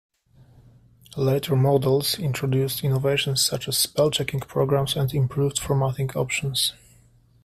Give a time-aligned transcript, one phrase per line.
[1.15, 6.73] Later models introduced innovations such as spell-checking programs, and improved formatting options.